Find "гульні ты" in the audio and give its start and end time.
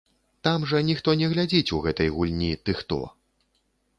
2.15-2.77